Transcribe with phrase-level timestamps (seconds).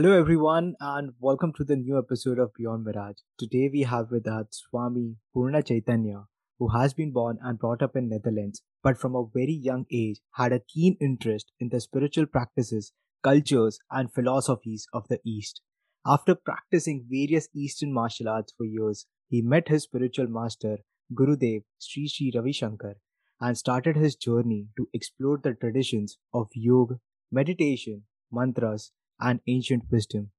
[0.00, 3.18] Hello, everyone, and welcome to the new episode of Beyond Mirage.
[3.38, 6.24] Today, we have with us Swami Purna Chaitanya,
[6.58, 10.20] who has been born and brought up in Netherlands, but from a very young age
[10.36, 15.60] had a keen interest in the spiritual practices, cultures, and philosophies of the East.
[16.06, 20.78] After practicing various Eastern martial arts for years, he met his spiritual master,
[21.14, 22.94] Gurudev Sri Sri Ravi Shankar,
[23.38, 30.30] and started his journey to explore the traditions of yoga, meditation, mantras, and ancient wisdom.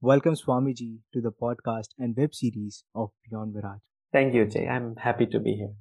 [0.00, 3.80] Welcome Swamiji to the podcast and web series of Beyond Mirage.
[4.12, 4.66] Thank you, Jay.
[4.66, 5.74] I'm happy to be here.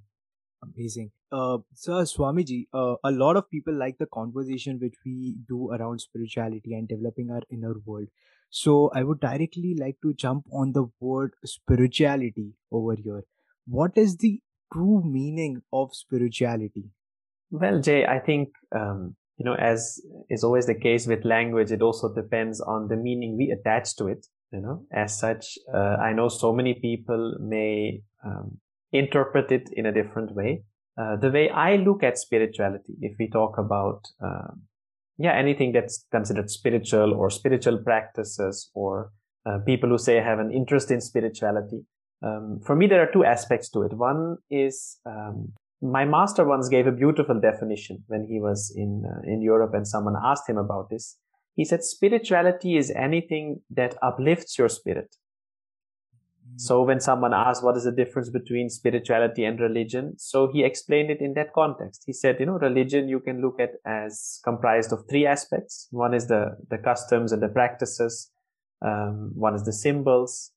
[0.61, 1.11] Amazing.
[1.31, 6.01] Uh, so Swamiji, uh, a lot of people like the conversation which we do around
[6.01, 8.07] spirituality and developing our inner world.
[8.49, 13.23] So I would directly like to jump on the word spirituality over here.
[13.67, 14.41] What is the
[14.73, 16.89] true meaning of spirituality?
[17.51, 21.81] Well, Jay, I think um, you know, as is always the case with language, it
[21.81, 24.27] also depends on the meaning we attach to it.
[24.51, 28.57] You know, as such, uh, I know so many people may um,
[28.91, 30.63] interpret it in a different way.
[30.99, 34.51] Uh, the way I look at spirituality, if we talk about, uh,
[35.17, 39.11] yeah, anything that's considered spiritual or spiritual practices or
[39.45, 41.85] uh, people who say have an interest in spirituality,
[42.21, 43.93] um, for me, there are two aspects to it.
[43.93, 49.21] One is um, my master once gave a beautiful definition when he was in uh,
[49.23, 51.17] in Europe and someone asked him about this.
[51.55, 55.15] He said spirituality is anything that uplifts your spirit.
[56.47, 56.59] Mm.
[56.59, 61.11] So when someone asked what is the difference between spirituality and religion, so he explained
[61.11, 62.03] it in that context.
[62.05, 65.87] He said, you know, religion you can look at as comprised of three aspects.
[65.91, 68.31] One is the the customs and the practices.
[68.81, 70.51] Um, one is the symbols,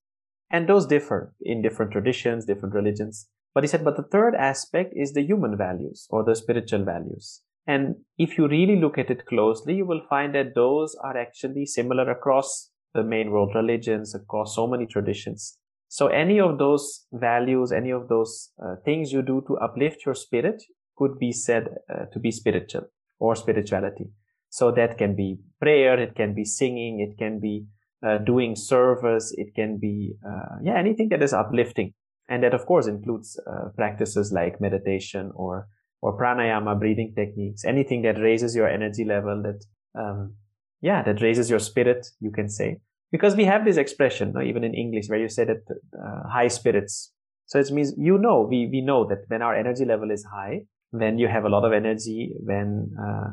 [0.51, 3.29] and those differ in different traditions, different religions.
[3.55, 7.43] But he said, but the third aspect is the human values or the spiritual values.
[7.67, 11.67] And if you really look at it closely, you will find that those are actually
[11.67, 15.59] similar across the main world religions, across so many traditions.
[15.89, 20.15] So any of those values, any of those uh, things you do to uplift your
[20.15, 20.63] spirit
[20.97, 22.87] could be said uh, to be spiritual
[23.19, 24.11] or spirituality.
[24.49, 27.67] So that can be prayer, it can be singing, it can be
[28.07, 31.95] uh, doing service, it can be, uh, yeah, anything that is uplifting
[32.29, 35.69] and that of course includes uh, practices like meditation or
[36.01, 39.65] or pranayama breathing techniques anything that raises your energy level that
[40.01, 40.35] um,
[40.81, 42.79] yeah that raises your spirit you can say
[43.11, 47.13] because we have this expression even in english where you say that uh, high spirits
[47.47, 50.61] so it means you know we we know that when our energy level is high
[50.91, 53.31] when you have a lot of energy when uh,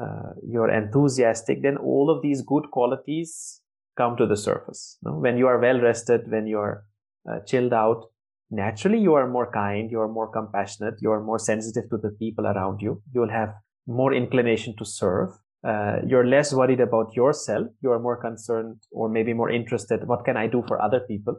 [0.00, 3.60] uh, you're enthusiastic then all of these good qualities
[3.96, 5.12] come to the surface no?
[5.12, 6.84] when you are well rested when you're
[7.30, 8.04] uh, chilled out
[8.50, 12.10] naturally you are more kind, you are more compassionate, you are more sensitive to the
[12.10, 13.02] people around you.
[13.12, 13.54] You will have
[13.86, 15.30] more inclination to serve.
[15.64, 17.66] Uh, you're less worried about yourself.
[17.82, 20.06] You are more concerned or maybe more interested.
[20.06, 21.36] What can I do for other people?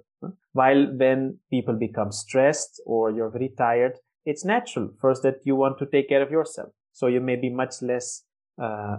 [0.54, 3.94] While when people become stressed or you're very tired,
[4.26, 6.70] it's natural first that you want to take care of yourself.
[6.92, 8.24] So you may be much less,
[8.62, 8.98] uh,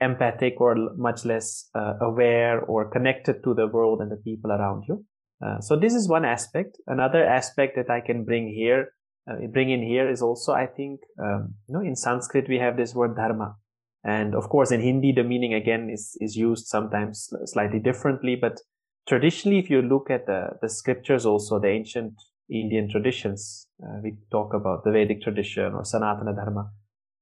[0.00, 4.84] empathic or much less uh, aware or connected to the world and the people around
[4.86, 5.04] you.
[5.44, 6.78] Uh, so this is one aspect.
[6.86, 8.92] Another aspect that I can bring here,
[9.30, 12.76] uh, bring in here is also, I think, um, you know, in Sanskrit we have
[12.76, 13.56] this word dharma,
[14.04, 18.36] and of course in Hindi the meaning again is is used sometimes slightly differently.
[18.36, 18.60] But
[19.06, 22.14] traditionally, if you look at the the scriptures, also the ancient
[22.48, 26.70] Indian traditions, uh, we talk about the Vedic tradition or Sanatana Dharma.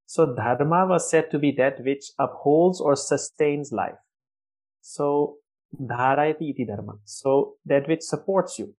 [0.06, 3.99] So dharma was said to be that which upholds or sustains life.
[4.81, 5.39] So
[5.81, 6.94] dharayati iti dharma.
[7.05, 8.75] So that which supports you.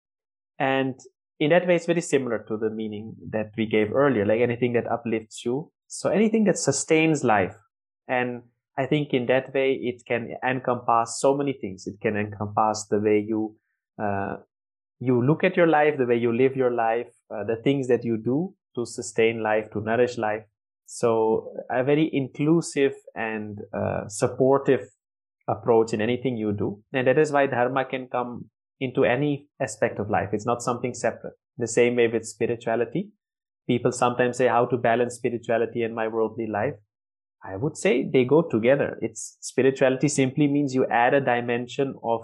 [0.59, 0.95] And
[1.39, 4.75] in that way, it's very similar to the meaning that we gave earlier, like anything
[4.75, 5.73] that uplifts you.
[5.89, 7.57] So anything that sustains life.
[8.09, 8.43] And
[8.79, 11.87] I think in that way, it can encompass so many things.
[11.87, 13.57] It can encompass the way you,
[14.03, 14.37] uh,
[15.01, 18.05] you look at your life, the way you live your life, uh, the things that
[18.05, 20.45] you do to sustain life, to nourish life.
[20.87, 24.89] So a very inclusive and uh, supportive
[25.55, 26.83] approach in anything you do.
[26.93, 28.47] And that is why dharma can come
[28.81, 30.31] into any aspect of life.
[30.33, 31.35] It's not something separate.
[31.59, 33.11] The same way with spirituality.
[33.67, 36.75] People sometimes say how to balance spirituality and my worldly life.
[37.45, 38.99] I would say they go together.
[39.01, 42.23] It's spirituality simply means you add a dimension of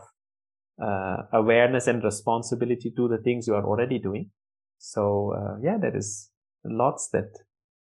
[0.83, 4.31] uh, awareness and responsibility to the things you are already doing.
[4.79, 6.31] So uh, yeah, there is
[6.65, 7.31] lots that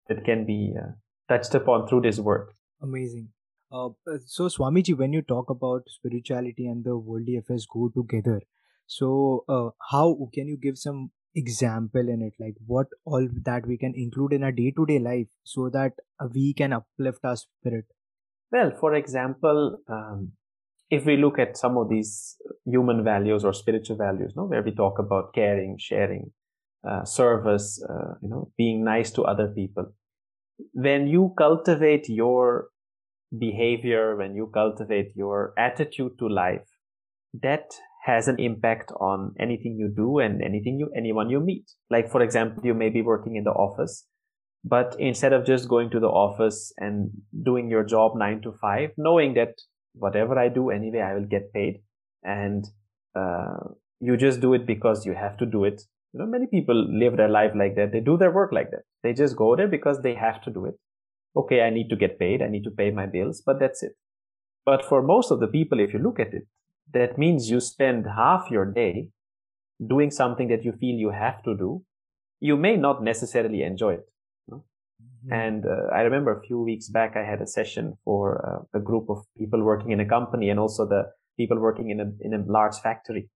[0.08, 0.92] that can be uh,
[1.28, 2.54] touched upon through this work.
[2.82, 3.28] Amazing.
[3.70, 8.40] Uh, uh, so Swamiji, when you talk about spirituality and the worldly affairs go together,
[8.86, 13.76] so uh, how can you give some example in it, like what all that we
[13.76, 17.84] can include in our day-to-day life, so that uh, we can uplift our spirit?
[18.50, 20.32] Well, for example, um,
[20.90, 24.70] if we look at some of these human values or spiritual values, no, where we
[24.70, 26.32] talk about caring, sharing,
[26.88, 29.92] uh, service, uh, you know, being nice to other people,
[30.72, 32.68] when you cultivate your
[33.36, 36.66] behavior, when you cultivate your attitude to life,
[37.42, 41.64] that has an impact on anything you do and anything you, anyone you meet.
[41.90, 44.06] Like, for example, you may be working in the office,
[44.64, 47.10] but instead of just going to the office and
[47.44, 49.54] doing your job nine to five, knowing that
[49.94, 51.80] whatever I do anyway, I will get paid
[52.22, 52.64] and,
[53.14, 55.82] uh, you just do it because you have to do it.
[56.12, 57.92] You know, many people live their life like that.
[57.92, 58.82] They do their work like that.
[59.02, 60.74] They just go there because they have to do it.
[61.36, 62.42] Okay, I need to get paid.
[62.42, 63.92] I need to pay my bills, but that's it.
[64.64, 66.46] But for most of the people, if you look at it,
[66.92, 69.08] that means you spend half your day
[69.86, 71.84] doing something that you feel you have to do.
[72.40, 74.08] You may not necessarily enjoy it.
[74.50, 75.32] Mm-hmm.
[75.32, 78.80] And uh, I remember a few weeks back, I had a session for uh, a
[78.80, 81.04] group of people working in a company and also the
[81.36, 83.28] people working in a, in a large factory.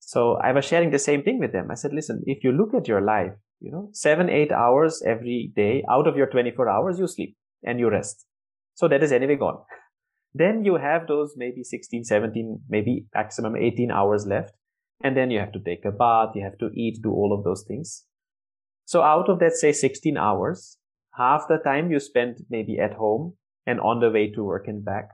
[0.00, 1.70] So I was sharing the same thing with them.
[1.70, 5.52] I said, listen, if you look at your life, you know, seven, eight hours every
[5.54, 8.26] day out of your 24 hours, you sleep and you rest.
[8.74, 9.58] So that is anyway gone.
[10.34, 14.52] Then you have those maybe 16, 17, maybe maximum 18 hours left.
[15.02, 17.44] And then you have to take a bath, you have to eat, do all of
[17.44, 18.04] those things.
[18.84, 20.78] So out of that, say 16 hours,
[21.14, 23.34] half the time you spend maybe at home
[23.66, 25.10] and on the way to work and back,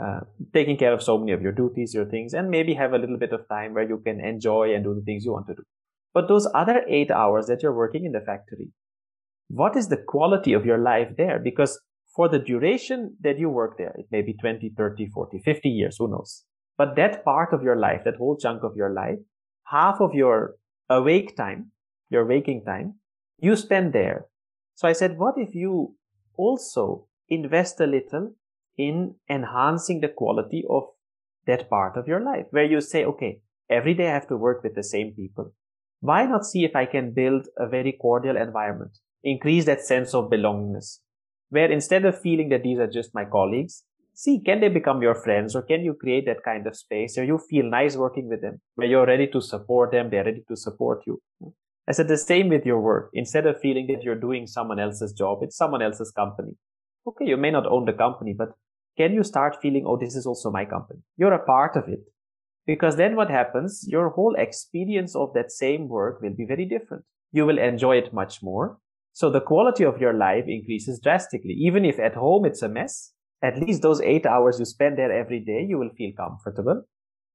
[0.00, 0.20] uh,
[0.52, 3.18] taking care of so many of your duties, your things, and maybe have a little
[3.18, 5.62] bit of time where you can enjoy and do the things you want to do.
[6.14, 8.70] But those other eight hours that you're working in the factory,
[9.48, 11.38] what is the quality of your life there?
[11.38, 11.80] Because
[12.14, 15.96] for the duration that you work there, it may be 20, 30, 40, 50 years,
[15.98, 16.44] who knows?
[16.78, 19.18] But that part of your life, that whole chunk of your life,
[19.64, 20.54] half of your
[20.88, 21.72] awake time,
[22.08, 22.94] your waking time,
[23.38, 24.26] you spend there.
[24.76, 25.96] So I said, what if you
[26.36, 28.34] also invest a little
[28.76, 30.84] in enhancing the quality of
[31.46, 34.62] that part of your life where you say, okay, every day I have to work
[34.62, 35.52] with the same people.
[36.04, 40.28] Why not see if I can build a very cordial environment, increase that sense of
[40.28, 40.98] belongingness,
[41.48, 45.14] where instead of feeling that these are just my colleagues, see, can they become your
[45.14, 48.42] friends or can you create that kind of space where you feel nice working with
[48.42, 51.22] them, where you're ready to support them, they're ready to support you.
[51.88, 53.08] I said the same with your work.
[53.14, 56.52] Instead of feeling that you're doing someone else's job, it's someone else's company.
[57.06, 58.50] Okay, you may not own the company, but
[58.98, 61.00] can you start feeling, oh, this is also my company?
[61.16, 62.00] You're a part of it.
[62.66, 63.84] Because then what happens?
[63.88, 67.04] Your whole experience of that same work will be very different.
[67.32, 68.78] You will enjoy it much more.
[69.12, 71.52] So the quality of your life increases drastically.
[71.52, 73.12] Even if at home it's a mess,
[73.42, 76.82] at least those eight hours you spend there every day, you will feel comfortable.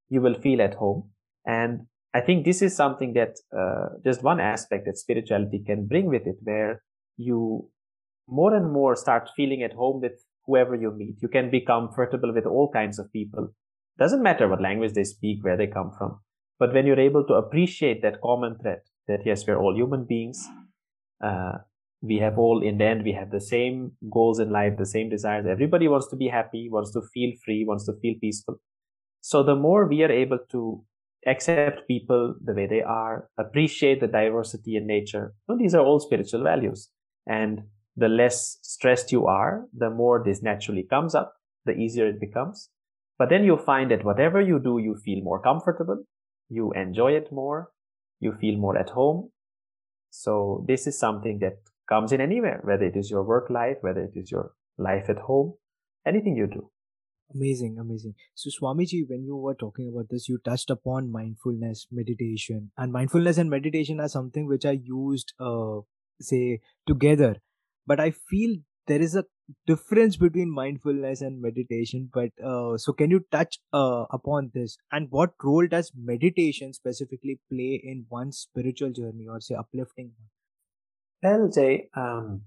[0.09, 1.11] You will feel at home.
[1.45, 6.07] And I think this is something that, uh, just one aspect that spirituality can bring
[6.07, 6.81] with it, where
[7.17, 7.69] you
[8.27, 11.21] more and more start feeling at home with whoever you meet.
[11.21, 13.53] You can be comfortable with all kinds of people.
[13.99, 16.19] Doesn't matter what language they speak, where they come from.
[16.57, 20.47] But when you're able to appreciate that common thread, that yes, we're all human beings,
[21.23, 21.59] uh,
[22.01, 25.09] we have all in the end we have the same goals in life the same
[25.09, 25.45] desires.
[25.45, 28.55] Everybody wants to be happy wants to feel free wants to feel peaceful.
[29.21, 30.83] So the more we are able to
[31.27, 36.43] accept people the way they are appreciate the diversity in nature these are all spiritual
[36.43, 36.89] values.
[37.27, 37.63] And
[37.97, 41.33] the less stressed you are the more this naturally comes up
[41.65, 42.69] the easier it becomes
[43.19, 46.03] but then you find that whatever you do you feel more comfortable
[46.49, 47.69] you enjoy it more
[48.19, 49.29] you feel more at home
[50.09, 51.57] so this is something that
[51.89, 55.17] comes in anywhere, whether it is your work life, whether it is your life at
[55.17, 55.55] home,
[56.05, 56.69] anything you do.
[57.33, 58.15] Amazing, amazing.
[58.33, 63.37] So, Swamiji, when you were talking about this, you touched upon mindfulness, meditation, and mindfulness
[63.37, 65.81] and meditation are something which are used, uh,
[66.19, 67.35] say, together.
[67.85, 68.57] But I feel
[68.87, 69.25] there is a
[69.65, 72.09] difference between mindfulness and meditation.
[72.13, 74.77] But uh, so, can you touch uh, upon this?
[74.91, 80.11] And what role does meditation specifically play in one's spiritual journey, or say, uplifting?
[81.21, 82.43] Well, Jay, um,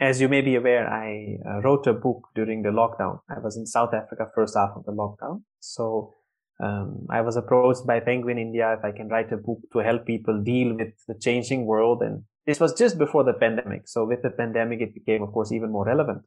[0.00, 3.20] as you may be aware, I uh, wrote a book during the lockdown.
[3.28, 5.42] I was in South Africa first half of the lockdown.
[5.60, 6.14] So
[6.60, 10.06] um, I was approached by Penguin India if I can write a book to help
[10.06, 12.02] people deal with the changing world.
[12.02, 13.86] And this was just before the pandemic.
[13.86, 16.22] So with the pandemic, it became, of course, even more relevant.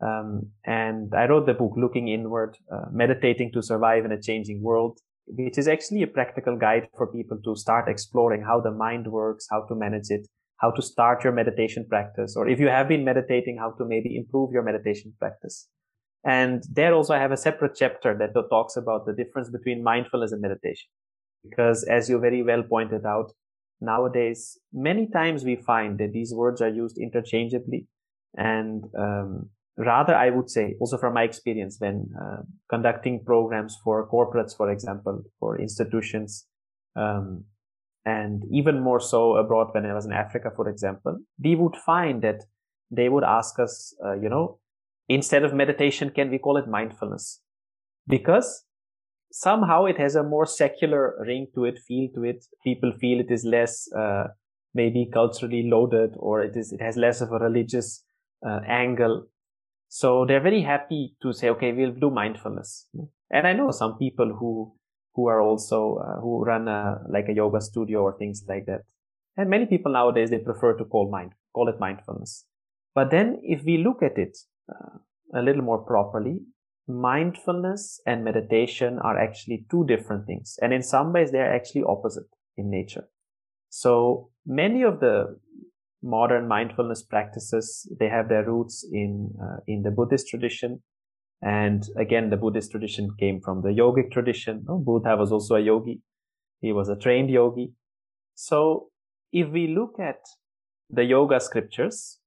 [0.00, 4.60] Um, and I wrote the book Looking Inward, uh, Meditating to Survive in a Changing
[4.64, 9.06] World, which is actually a practical guide for people to start exploring how the mind
[9.06, 10.26] works, how to manage it,
[10.56, 14.16] how to start your meditation practice, or if you have been meditating, how to maybe
[14.16, 15.68] improve your meditation practice.
[16.24, 20.32] And there also I have a separate chapter that talks about the difference between mindfulness
[20.32, 20.90] and meditation.
[21.48, 23.30] Because as you very well pointed out,
[23.80, 27.86] nowadays, many times we find that these words are used interchangeably.
[28.36, 34.08] And um, rather, I would say, also from my experience when uh, conducting programs for
[34.08, 36.46] corporates, for example, for institutions,
[36.96, 37.44] um,
[38.04, 42.22] and even more so abroad when I was in Africa, for example, we would find
[42.22, 42.44] that
[42.90, 44.58] they would ask us, uh, you know,
[45.08, 47.40] instead of meditation, can we call it mindfulness?
[48.06, 48.64] Because
[49.30, 52.44] somehow it has a more secular ring to it, feel to it.
[52.64, 54.28] People feel it is less, uh,
[54.74, 58.04] maybe culturally loaded or it is, it has less of a religious
[58.46, 59.26] uh, angle.
[59.88, 62.86] So they're very happy to say, okay, we'll do mindfulness.
[63.30, 64.74] And I know some people who,
[65.14, 68.82] who are also, uh, who run a, like a yoga studio or things like that.
[69.36, 72.44] And many people nowadays, they prefer to call mind, call it mindfulness.
[72.94, 74.36] But then if we look at it
[74.68, 74.98] uh,
[75.34, 76.40] a little more properly,
[76.88, 80.58] mindfulness and meditation are actually two different things.
[80.62, 83.08] And in some ways, they're actually opposite in nature.
[83.68, 85.38] So many of the
[86.02, 90.82] modern mindfulness practices, they have their roots in, uh, in the Buddhist tradition.
[91.42, 94.64] And again, the Buddhist tradition came from the yogic tradition.
[94.68, 96.00] Oh, Buddha was also a yogi.
[96.60, 97.72] He was a trained yogi.
[98.34, 98.88] So
[99.32, 100.20] if we look at
[100.90, 102.18] the yoga scriptures,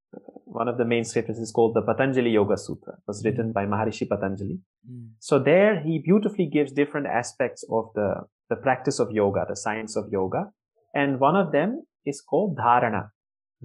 [0.46, 2.94] one of the main scriptures is called the Patanjali Yoga Sutra.
[2.94, 4.60] It was written by Maharishi Patanjali.
[4.90, 5.12] Mm.
[5.20, 8.16] So there he beautifully gives different aspects of the,
[8.50, 10.52] the practice of yoga, the science of yoga.
[10.94, 13.10] And one of them is called dharana.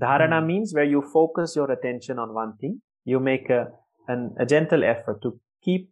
[0.00, 0.46] Dharana mm.
[0.46, 2.80] means where you focus your attention on one thing.
[3.04, 3.68] You make a,
[4.06, 5.90] an, a gentle effort to keep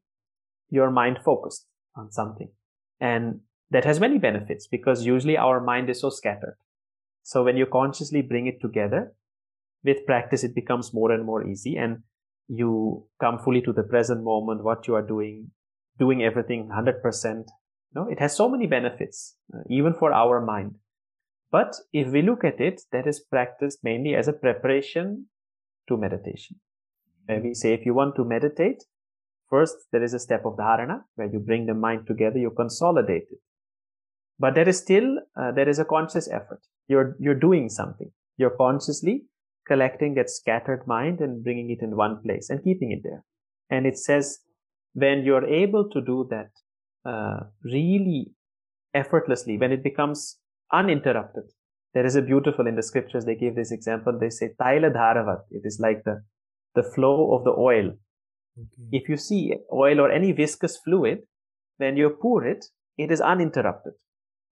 [0.70, 2.50] your mind focused on something.
[3.00, 6.56] And that has many benefits because usually our mind is so scattered.
[7.23, 9.12] So when you consciously bring it together,
[9.84, 11.98] with practice, it becomes more and more easy and
[12.48, 15.50] you come fully to the present moment, what you are doing,
[15.98, 17.44] doing everything 100%.
[17.94, 20.74] No, it has so many benefits, uh, even for our mind.
[21.50, 25.26] But if we look at it, that is practiced mainly as a preparation
[25.88, 26.56] to meditation.
[27.28, 28.82] And we say if you want to meditate,
[29.48, 33.28] first there is a step of dharana where you bring the mind together, you consolidate
[33.30, 33.38] it.
[34.38, 36.60] But there is still, uh, there is a conscious effort.
[36.88, 38.10] You're, you're doing something.
[38.36, 39.26] You're consciously
[39.66, 43.25] collecting that scattered mind and bringing it in one place and keeping it there.
[43.71, 44.38] And it says,
[44.92, 46.50] when you're able to do that
[47.09, 48.33] uh, really
[48.94, 50.38] effortlessly, when it becomes
[50.73, 51.44] uninterrupted,
[51.94, 53.25] there is a beautiful in the scriptures.
[53.25, 54.18] They give this example.
[54.18, 55.42] They say taila dharavat.
[55.50, 56.23] It is like the
[56.75, 57.92] the flow of the oil.
[58.59, 58.88] Okay.
[58.90, 61.21] If you see oil or any viscous fluid,
[61.76, 62.64] when you pour it,
[62.99, 63.92] it is uninterrupted.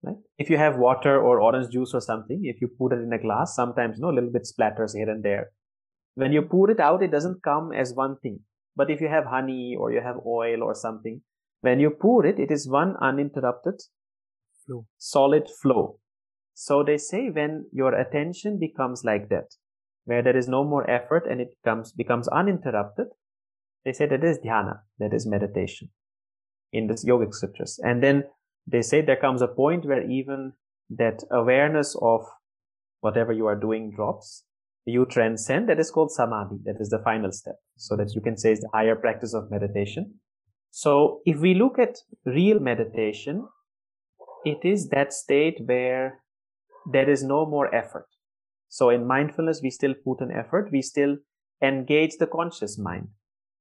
[0.03, 0.17] Right?
[0.37, 3.19] If you have water or orange juice or something, if you put it in a
[3.19, 5.51] glass, sometimes you know, a little bit splatters here and there.
[6.15, 8.41] When you pour it out, it doesn't come as one thing.
[8.75, 11.23] But if you have honey or you have oil or something,
[11.61, 13.81] when you pour it, it is one uninterrupted
[14.67, 15.99] flow, solid flow.
[16.55, 19.55] So they say when your attention becomes like that,
[20.05, 23.07] where there is no more effort and it comes, becomes uninterrupted,
[23.85, 25.91] they say that is dhyana, that is meditation
[26.73, 27.79] in the yogic scriptures.
[27.83, 28.25] And then
[28.67, 30.53] they say there comes a point where even
[30.91, 32.25] that awareness of
[33.01, 34.45] whatever you are doing drops.
[34.85, 35.69] You transcend.
[35.69, 36.57] That is called samadhi.
[36.65, 37.57] That is the final step.
[37.77, 40.15] So that you can say is the higher practice of meditation.
[40.71, 43.47] So if we look at real meditation,
[44.45, 46.23] it is that state where
[46.91, 48.07] there is no more effort.
[48.69, 50.71] So in mindfulness, we still put an effort.
[50.73, 51.19] We still
[51.63, 53.09] engage the conscious mind.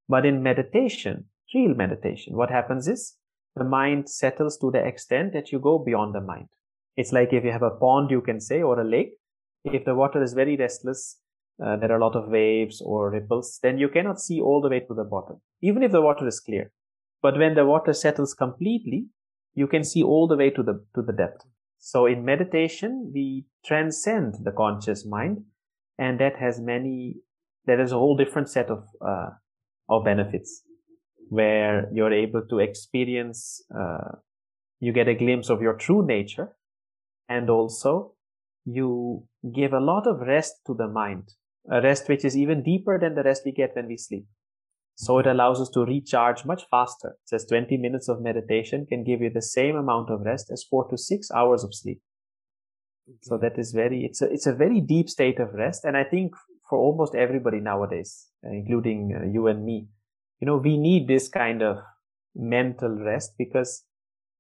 [0.08, 3.18] But in meditation, real meditation, what happens is
[3.56, 6.48] the mind settles to the extent that you go beyond the mind.
[6.96, 9.14] It's like if you have a pond, you can say, or a lake.
[9.64, 11.20] If the water is very restless,
[11.64, 14.70] uh, there are a lot of waves or ripples, then you cannot see all the
[14.70, 16.72] way to the bottom, even if the water is clear.
[17.22, 19.08] But when the water settles completely,
[19.54, 21.46] you can see all the way to the, to the depth.
[21.78, 25.44] So in meditation, we transcend the conscious mind
[26.00, 27.18] and that has many,
[27.66, 29.30] there is a whole different set of, uh,
[29.90, 30.64] of benefits
[31.32, 34.18] where you're able to experience, uh,
[34.82, 36.50] you get a glimpse of your true nature.
[37.30, 38.16] And also
[38.66, 39.24] you
[39.56, 41.30] give a lot of rest to the mind,
[41.72, 44.26] a rest which is even deeper than the rest we get when we sleep.
[44.96, 47.16] So it allows us to recharge much faster.
[47.24, 50.66] It says 20 minutes of meditation can give you the same amount of rest as
[50.70, 52.02] four to six hours of sleep.
[53.08, 53.18] Okay.
[53.22, 55.86] So that is very, it's a, it's a very deep state of rest.
[55.86, 56.34] And I think
[56.70, 59.88] for almost everybody nowadays, including uh, you and me,
[60.42, 61.78] you know, we need this kind of
[62.36, 63.86] mental rest because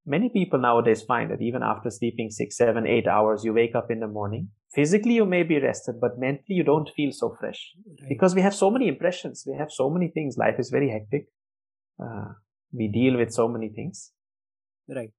[0.06, 3.92] many people nowadays find that even after sleeping six, seven, eight hours, you wake up
[3.92, 4.50] in the morning.
[4.74, 8.10] Physically, you may be rested, but mentally, you don't feel so fresh right.
[8.10, 9.44] because we have so many impressions.
[9.46, 10.38] We have so many things.
[10.38, 11.28] Life is very hectic.
[12.02, 12.34] Uh,
[12.74, 14.12] we deal with so many things.
[14.88, 15.12] Right.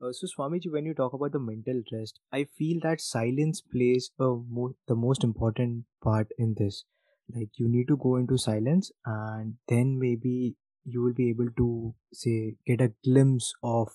[0.00, 4.10] Uh, so, Swamiji, when you talk about the mental rest, I feel that silence plays
[4.20, 6.84] a mo- the most important part in this
[7.34, 11.94] like you need to go into silence and then maybe you will be able to
[12.12, 13.88] say get a glimpse of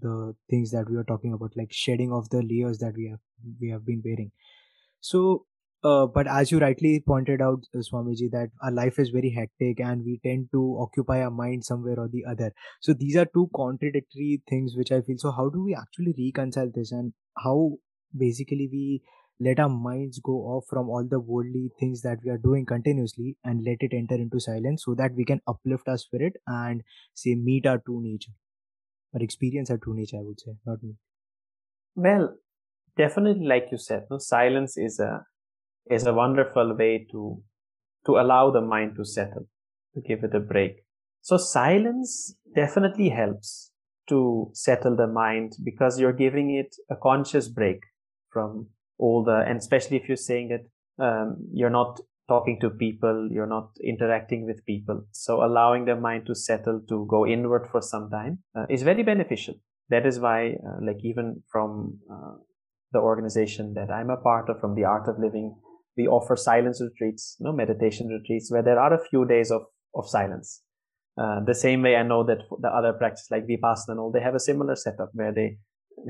[0.00, 3.20] the things that we are talking about like shedding of the layers that we have
[3.60, 4.30] we have been wearing.
[5.00, 5.46] So
[5.84, 9.80] uh, but as you rightly pointed out uh, swamiji that our life is very hectic
[9.80, 12.52] and we tend to occupy our mind somewhere or the other.
[12.80, 15.18] So these are two contradictory things which i feel.
[15.18, 17.72] So how do we actually reconcile this and how
[18.16, 19.02] basically we
[19.40, 23.36] let our minds go off from all the worldly things that we are doing continuously
[23.44, 26.82] and let it enter into silence so that we can uplift our spirit and
[27.14, 28.32] say meet our true nature
[29.12, 30.96] or experience our true nature i would say not me.
[31.96, 32.36] Well
[32.96, 35.26] definitely like you said no silence is a
[35.90, 37.42] is a wonderful way to
[38.06, 39.48] to allow the mind to settle
[39.94, 40.84] to give it a break.
[41.22, 43.72] So silence definitely helps
[44.08, 47.80] to settle the mind because you're giving it a conscious break
[48.30, 53.28] from all the and especially if you're saying that um, you're not talking to people
[53.30, 55.04] you're not interacting with people.
[55.10, 59.02] So allowing the mind to settle to go inward for some time uh, is very
[59.02, 59.54] beneficial.
[59.90, 62.36] That is why uh, like even from uh,
[62.94, 65.54] the organization that i'm a part of from the art of living
[65.98, 69.62] we offer silence retreats no meditation retreats where there are a few days of
[69.96, 70.62] of silence.
[71.22, 74.24] Uh, the same way i know that the other practices like vipassana and all they
[74.28, 75.48] have a similar setup where they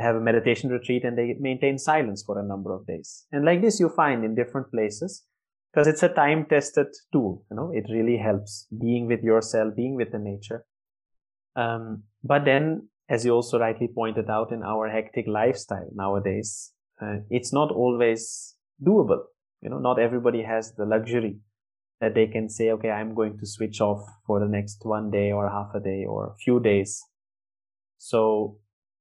[0.01, 3.27] have a meditation retreat and they maintain silence for a number of days.
[3.33, 5.25] And like this, you find in different places
[5.73, 7.45] because it's a time tested tool.
[7.51, 10.65] You know, it really helps being with yourself, being with the nature.
[11.57, 17.17] Um, but then, as you also rightly pointed out in our hectic lifestyle nowadays, uh,
[17.31, 19.23] it's not always doable.
[19.61, 21.39] You know, not everybody has the luxury
[22.01, 25.33] that they can say, okay, I'm going to switch off for the next one day
[25.33, 27.03] or half a day or a few days.
[27.99, 28.59] So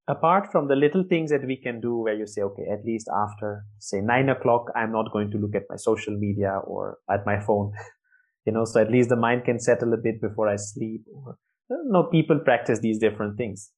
[0.08, 3.10] apart from the little things that we can do where you say, okay, at least
[3.16, 7.26] after say nine o'clock, I'm not going to look at my social media or at
[7.26, 7.72] my phone,
[8.46, 11.06] you know, so at least the mind can settle a bit before I sleep.
[11.14, 11.38] Or,
[11.70, 13.72] no, people practice these different things,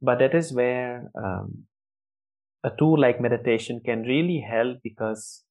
[0.00, 1.64] but that is where um,
[2.64, 5.42] a tool like meditation can really help because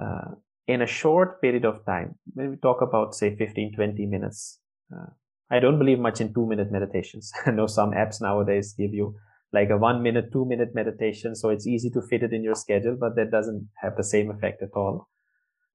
[0.00, 0.34] uh,
[0.66, 4.60] in a short period of time, when we talk about say 15, 20 minutes,
[4.94, 5.06] uh,
[5.50, 7.32] I don't believe much in two minute meditations.
[7.46, 9.14] I know some apps nowadays give you
[9.52, 11.34] like a one minute, two minute meditation.
[11.34, 14.30] So it's easy to fit it in your schedule, but that doesn't have the same
[14.30, 15.08] effect at all.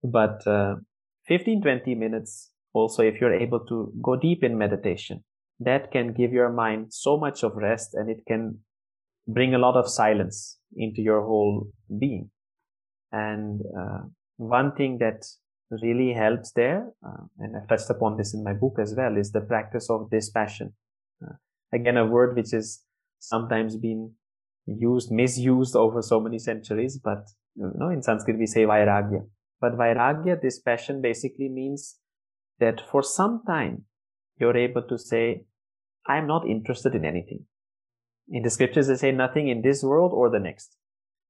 [0.03, 0.75] But uh,
[1.27, 5.23] 15, 20 minutes also, if you're able to go deep in meditation,
[5.59, 8.59] that can give your mind so much of rest and it can
[9.27, 11.67] bring a lot of silence into your whole
[11.99, 12.29] being.
[13.11, 14.01] And uh,
[14.37, 15.25] one thing that
[15.71, 19.31] really helps there, uh, and I've touched upon this in my book as well, is
[19.31, 20.73] the practice of dispassion.
[21.23, 21.33] Uh,
[21.71, 22.83] again, a word which is
[23.19, 24.13] sometimes been
[24.65, 29.27] used, misused over so many centuries, but you know, in Sanskrit we say vairagya.
[29.61, 31.97] But vairagya, dispassion basically means
[32.59, 33.85] that for some time
[34.37, 35.43] you're able to say,
[36.07, 37.45] I'm not interested in anything.
[38.29, 40.77] In the scriptures, they say nothing in this world or the next.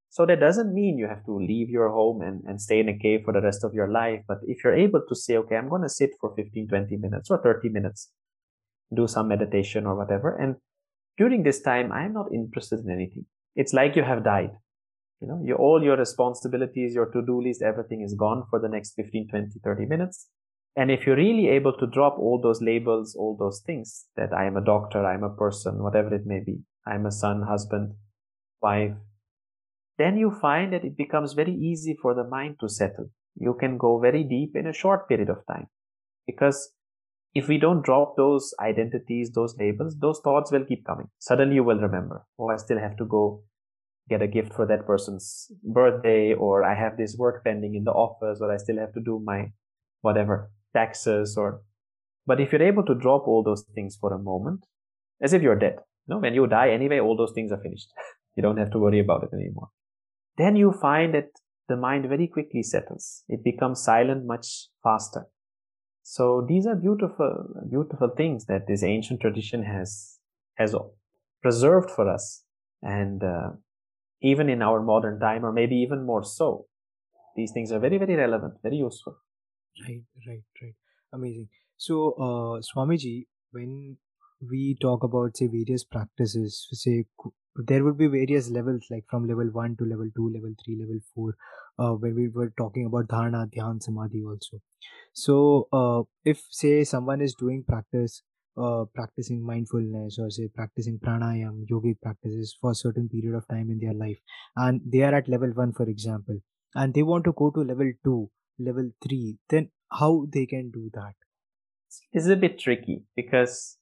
[0.10, 2.98] So that doesn't mean you have to leave your home and, and stay in a
[2.98, 4.22] cave for the rest of your life.
[4.28, 7.30] But if you're able to say, okay, I'm going to sit for 15, 20 minutes
[7.30, 8.12] or 30 minutes,
[8.93, 10.36] do some meditation or whatever.
[10.36, 10.56] And
[11.17, 13.26] during this time, I'm not interested in anything.
[13.56, 14.52] It's like you have died.
[15.22, 18.93] You know, your, all your responsibilities, your to-do list, everything is gone for the next
[18.95, 20.28] 15, 20, 30 minutes.
[20.76, 24.45] And if you're really able to drop all those labels, all those things that I
[24.45, 27.93] am a doctor, I'm a person, whatever it may be, I'm a son, husband,
[28.62, 28.93] wife,
[30.00, 33.10] then you find that it becomes very easy for the mind to settle.
[33.36, 35.68] You can go very deep in a short period of time.
[36.26, 36.72] Because
[37.36, 41.10] if we don't drop those identities, those labels, those thoughts will keep coming.
[41.20, 43.44] Suddenly you will remember, oh, I still have to go
[44.08, 47.92] get a gift for that person's birthday, or I have this work pending in the
[47.92, 49.52] office, or I still have to do my
[50.02, 51.62] whatever taxes or,
[52.26, 54.66] but if you're able to drop all those things for a moment,
[55.22, 55.76] as if you're dead,
[56.08, 57.90] you know, when you die anyway, all those things are finished.
[58.38, 59.70] you don't have to worry about it anymore
[60.38, 61.30] then you find that
[61.68, 63.24] the mind very quickly settles.
[63.28, 65.26] It becomes silent much faster.
[66.04, 70.18] So these are beautiful, beautiful things that this ancient tradition has,
[70.56, 70.76] has
[71.42, 72.44] preserved for us.
[72.82, 73.52] And, uh,
[74.22, 76.65] even in our modern time, or maybe even more so,
[77.36, 79.15] these things are very, very relevant, very useful.
[79.88, 80.74] Right, right, right.
[81.13, 81.48] Amazing.
[81.78, 83.98] So, uh, Swamiji, when
[84.42, 87.06] we talk about say various practices, say
[87.67, 91.00] there would be various levels like from level 1 to level 2 level 3 level
[91.15, 91.36] 4
[91.80, 94.60] uh, when we were talking about dharana dhyan samadhi also.
[95.13, 98.22] So uh, if say someone is doing practice
[98.58, 103.69] uh, practicing mindfulness or say practicing pranayam yogic practices for a certain period of time
[103.69, 104.17] in their life
[104.56, 106.39] and they are at level 1 for example
[106.76, 110.89] and they want to go to level 2 level 3 then how they can do
[110.93, 111.13] that?
[112.13, 113.79] It's a bit tricky because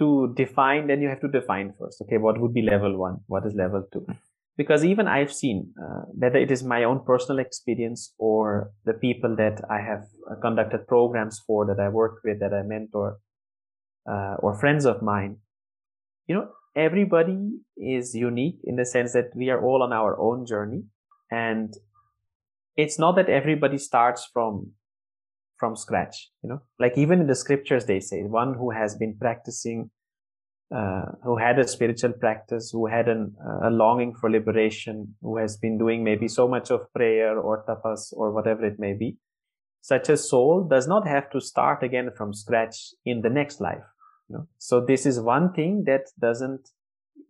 [0.00, 0.08] to
[0.40, 3.54] define then you have to define first okay what would be level 1 what is
[3.62, 4.04] level 2
[4.62, 9.36] because even i've seen uh, whether it is my own personal experience or the people
[9.42, 13.18] that i have uh, conducted programs for that i work with that i mentor
[14.12, 15.36] uh, or friends of mine
[16.26, 20.46] you know everybody is unique in the sense that we are all on our own
[20.46, 20.84] journey.
[21.30, 21.74] And
[22.76, 24.72] it's not that everybody starts from
[25.60, 29.16] from scratch you know like even in the scriptures they say one who has been
[29.20, 29.90] practicing
[30.74, 35.56] uh, who had a spiritual practice who had an, a longing for liberation who has
[35.56, 39.16] been doing maybe so much of prayer or tapas or whatever it may be
[39.82, 43.86] such a soul does not have to start again from scratch in the next life
[44.28, 44.46] you know?
[44.58, 46.68] so this is one thing that doesn't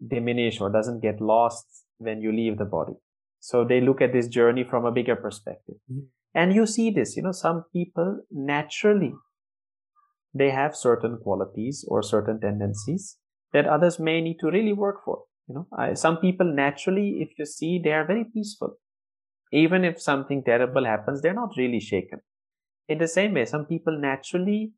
[0.06, 1.66] diminish or doesn't get lost
[1.98, 2.94] when you leave the body
[3.40, 5.76] so they look at this journey from a bigger perspective.
[5.90, 6.04] Mm-hmm.
[6.34, 9.14] And you see this, you know, some people naturally,
[10.32, 13.16] they have certain qualities or certain tendencies
[13.52, 15.24] that others may need to really work for.
[15.48, 18.76] You know, I, some people naturally, if you see, they are very peaceful.
[19.52, 22.20] Even if something terrible happens, they're not really shaken.
[22.88, 24.72] In the same way, some people naturally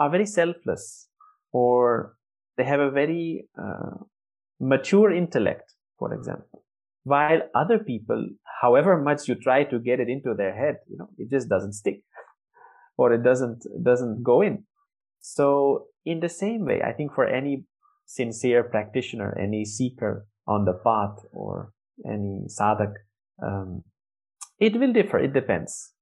[0.00, 1.08] are very selfless
[1.52, 2.16] or
[2.56, 4.02] they have a very uh,
[4.58, 6.64] mature intellect, for example
[7.12, 8.28] while other people
[8.60, 11.72] however much you try to get it into their head you know it just doesn't
[11.72, 12.00] stick
[12.98, 14.64] or it doesn't doesn't go in.
[15.20, 17.64] So in the same way i think for any
[18.06, 21.72] sincere practitioner any seeker on the path or
[22.06, 22.94] any sadhak
[23.42, 23.82] um,
[24.58, 25.18] it will differ.
[25.18, 25.92] It depends.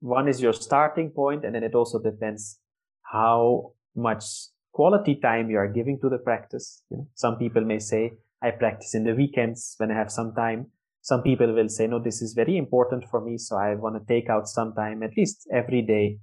[0.00, 2.58] One is your starting point and then it also depends
[3.02, 4.24] how much
[4.72, 6.82] quality time you are giving to the practice.
[6.90, 10.34] You know, some people may say I practice in the weekends when I have some
[10.34, 10.66] time.
[11.00, 13.38] Some people will say, no, this is very important for me.
[13.38, 16.18] So I want to take out some time at least every day.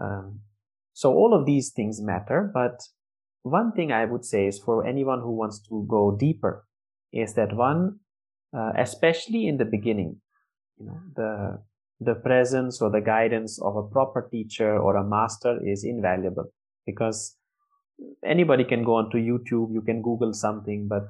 [0.00, 0.40] Um,
[0.92, 2.50] so all of these things matter.
[2.52, 2.80] But
[3.42, 6.66] one thing I would say is for anyone who wants to go deeper
[7.12, 8.00] is that one,
[8.56, 10.20] uh, especially in the beginning,
[10.78, 11.62] you know, the,
[12.00, 16.52] the presence or the guidance of a proper teacher or a master is invaluable
[16.86, 17.36] because
[18.24, 21.08] anybody can go onto YouTube, you can Google something, but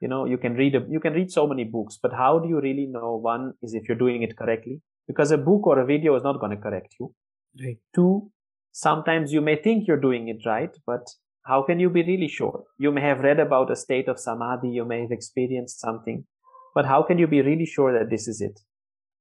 [0.00, 2.48] you know you can read a, you can read so many books but how do
[2.48, 4.80] you really know one is if you're doing it correctly?
[5.06, 7.14] Because a book or a video is not going to correct you.
[7.62, 7.78] Right.
[7.94, 8.30] Two
[8.72, 11.06] sometimes you may think you're doing it right but
[11.46, 12.64] how can you be really sure?
[12.78, 16.24] You may have read about a state of samadhi you may have experienced something
[16.74, 18.60] but how can you be really sure that this is it?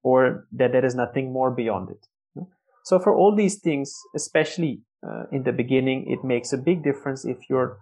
[0.04, 2.46] Or that there is nothing more beyond it?
[2.84, 7.24] So for all these things especially uh, in the beginning it makes a big difference
[7.24, 7.78] if you're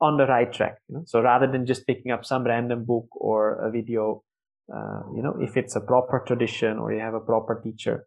[0.00, 0.78] on the right track.
[0.88, 1.02] You know?
[1.06, 4.22] So rather than just picking up some random book or a video,
[4.72, 8.06] uh, you know, if it's a proper tradition or you have a proper teacher,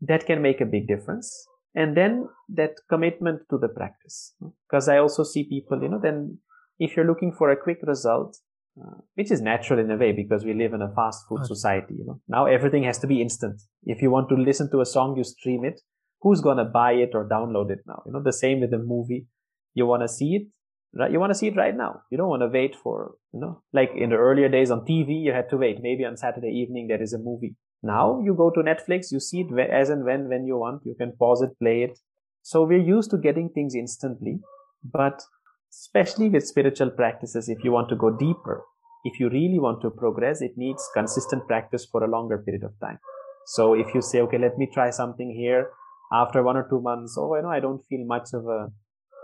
[0.00, 1.46] that can make a big difference.
[1.74, 4.34] And then that commitment to the practice.
[4.68, 6.38] Because I also see people, you know, then
[6.78, 8.36] if you're looking for a quick result,
[8.80, 11.94] uh, which is natural in a way because we live in a fast food society,
[11.98, 13.60] you know, now everything has to be instant.
[13.84, 15.80] If you want to listen to a song, you stream it.
[16.20, 18.02] Who's going to buy it or download it now?
[18.06, 19.26] You know, the same with a movie.
[19.74, 20.48] You want to see it,
[20.94, 21.10] right?
[21.10, 22.02] You want to see it right now.
[22.10, 25.22] You don't want to wait for, you know, like in the earlier days on TV,
[25.22, 25.82] you had to wait.
[25.82, 27.56] Maybe on Saturday evening, there is a movie.
[27.82, 30.82] Now you go to Netflix, you see it as and when, when you want.
[30.84, 31.98] You can pause it, play it.
[32.42, 34.40] So we're used to getting things instantly,
[34.84, 35.22] but
[35.70, 38.64] especially with spiritual practices, if you want to go deeper,
[39.04, 42.78] if you really want to progress, it needs consistent practice for a longer period of
[42.80, 42.98] time.
[43.46, 45.70] So if you say, okay, let me try something here
[46.12, 48.68] after one or two months, oh, you know, I don't feel much of a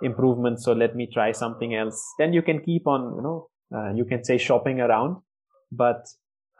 [0.03, 2.01] improvement so let me try something else.
[2.19, 5.17] Then you can keep on you know uh, you can say shopping around
[5.71, 6.07] but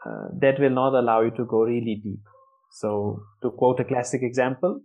[0.05, 2.21] uh, that will not allow you to go really deep.
[2.71, 4.81] So to quote a classic example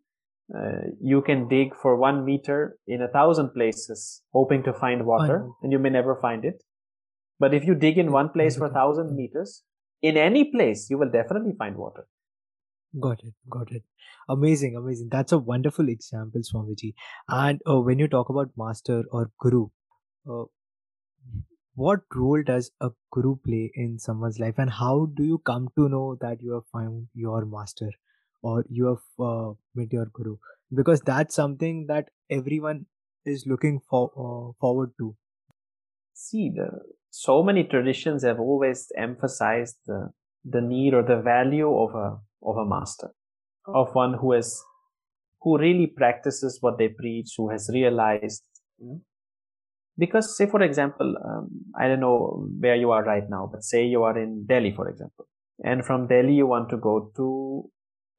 [0.54, 5.48] uh, you can dig for one meter in a thousand places hoping to find water
[5.62, 6.62] and you may never find it.
[7.40, 9.62] But if you dig in one place for a thousand meters
[10.02, 12.06] in any place you will definitely find water
[13.00, 13.82] got it got it
[14.28, 15.08] Amazing, amazing.
[15.10, 16.94] That's a wonderful example, Swamiji.
[17.28, 19.68] And uh, when you talk about master or guru,
[20.30, 20.44] uh,
[21.74, 25.88] what role does a guru play in someone's life, and how do you come to
[25.88, 27.90] know that you have found your master
[28.42, 30.36] or you have uh, met your guru?
[30.74, 32.86] Because that's something that everyone
[33.24, 35.16] is looking for uh, forward to.
[36.12, 36.80] See, the,
[37.10, 40.12] so many traditions have always emphasized the
[40.44, 43.10] the need or the value of a of a master
[43.66, 44.62] of one who has
[45.42, 48.42] who really practices what they preach who has realized
[48.78, 49.00] you know?
[49.96, 53.84] because say for example um, i don't know where you are right now but say
[53.84, 55.26] you are in delhi for example
[55.62, 57.28] and from delhi you want to go to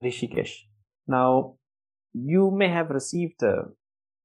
[0.04, 0.56] rishikesh
[1.08, 1.56] Now,
[2.14, 3.66] you may have received a,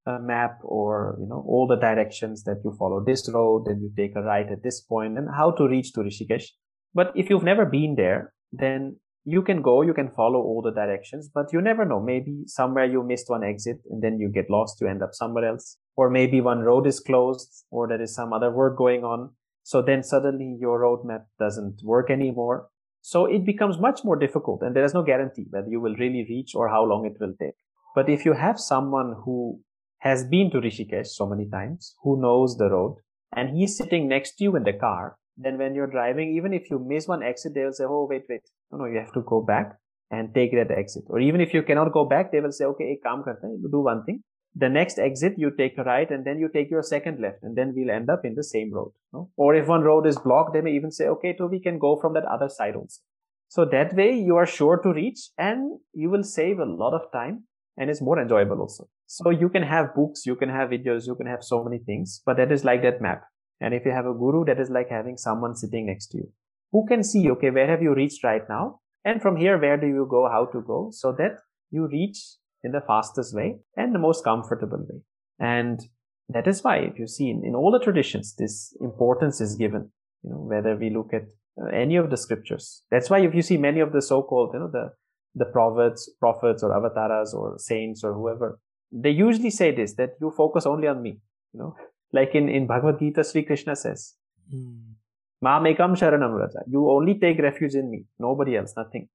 [0.07, 3.93] a map or, you know, all the directions that you follow this road and you
[3.97, 6.47] take a right at this point and how to reach to Rishikesh.
[6.95, 10.73] But if you've never been there, then you can go, you can follow all the
[10.73, 12.01] directions, but you never know.
[12.01, 15.49] Maybe somewhere you missed one exit and then you get lost, you end up somewhere
[15.49, 15.77] else.
[15.97, 19.31] Or maybe one road is closed or there is some other work going on.
[19.63, 22.69] So then suddenly your roadmap doesn't work anymore.
[23.03, 26.27] So it becomes much more difficult and there is no guarantee whether you will really
[26.29, 27.55] reach or how long it will take.
[27.95, 29.61] But if you have someone who
[29.99, 32.97] has been to Rishikesh so many times, who knows the road,
[33.35, 36.71] and he's sitting next to you in the car, then when you're driving, even if
[36.71, 38.43] you miss one exit, they will say, Oh, wait, wait.
[38.71, 39.77] No, no, you have to go back
[40.11, 41.05] and take that exit.
[41.09, 44.23] Or even if you cannot go back, they will say, okay, you do one thing.
[44.57, 47.57] The next exit, you take a right and then you take your second left and
[47.57, 48.93] then we'll end up in the same road.
[49.13, 49.31] No?
[49.37, 51.97] Or if one road is blocked, they may even say, okay, so we can go
[52.01, 53.01] from that other side also.
[53.47, 57.13] So that way you are sure to reach and you will save a lot of
[57.13, 57.45] time
[57.77, 58.89] and it's more enjoyable also.
[59.07, 62.21] So you can have books, you can have videos, you can have so many things,
[62.27, 63.23] but that is like that map.
[63.61, 66.33] And if you have a guru, that is like having someone sitting next to you
[66.73, 68.81] who can see, okay, where have you reached right now?
[69.05, 71.39] And from here, where do you go, how to go so that
[71.71, 72.19] you reach
[72.63, 75.01] in the fastest way and the most comfortable way.
[75.39, 75.81] And
[76.29, 79.91] that is why, if you see in, in all the traditions, this importance is given,
[80.23, 81.23] you know, whether we look at
[81.61, 82.83] uh, any of the scriptures.
[82.91, 84.91] That's why if you see many of the so-called, you know, the,
[85.35, 88.61] the prophets, prophets or avatars or saints or whoever,
[88.93, 91.21] they usually say this, that you focus only on me,
[91.53, 91.75] you know,
[92.13, 94.15] like in, in Bhagavad Gita, Sri Krishna says,
[94.55, 94.79] mm.
[95.43, 96.63] Mamekam Sharanam Vraja.
[96.69, 99.09] You only take refuge in me, nobody else, nothing.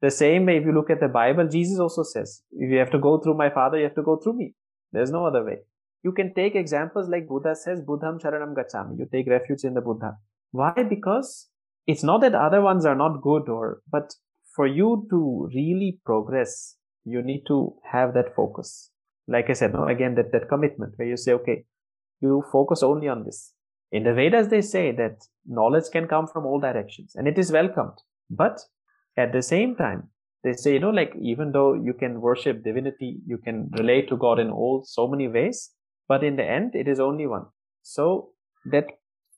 [0.00, 2.90] The same way, if you look at the Bible, Jesus also says, if you have
[2.92, 4.54] to go through my Father, you have to go through me.
[4.92, 5.58] There's no other way.
[6.02, 8.98] You can take examples like Buddha says, Buddham Sharanam Gachami.
[8.98, 10.16] You take refuge in the Buddha.
[10.52, 10.72] Why?
[10.88, 11.48] Because
[11.86, 14.14] it's not that other ones are not good or, but
[14.54, 18.90] for you to really progress, you need to have that focus.
[19.28, 21.64] Like I said, no, again, that, that commitment where you say, okay,
[22.20, 23.52] you focus only on this.
[23.92, 27.50] In the Vedas, they say that knowledge can come from all directions and it is
[27.50, 27.98] welcomed.
[28.30, 28.60] But
[29.16, 30.10] at the same time,
[30.44, 34.16] they say, you know, like even though you can worship divinity, you can relate to
[34.16, 35.70] God in all so many ways,
[36.08, 37.46] but in the end, it is only one.
[37.82, 38.30] So
[38.66, 38.86] that